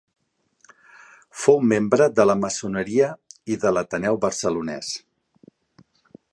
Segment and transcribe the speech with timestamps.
[1.41, 3.11] Fou membre de la maçoneria
[3.57, 4.93] i de l'Ateneu Barcelonès.